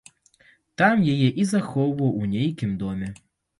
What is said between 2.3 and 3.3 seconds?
нейкім доме.